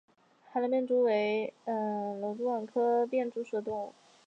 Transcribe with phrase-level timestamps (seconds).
[0.49, 3.93] 海南便蛛为缕网蛛科便蛛属的动物。